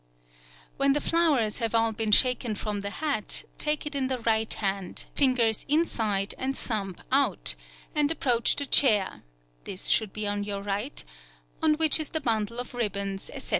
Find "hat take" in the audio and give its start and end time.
2.89-3.85